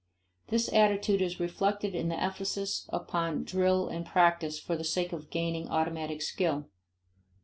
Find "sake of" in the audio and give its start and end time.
4.83-5.29